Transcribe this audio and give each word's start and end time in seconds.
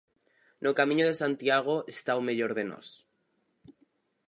No 0.65 0.71
Camiño 0.79 1.05
de 1.07 1.19
Santiago 1.21 1.75
está 1.95 2.11
o 2.19 2.25
mellor 2.27 2.51
de 2.57 2.65
nós. 2.71 2.87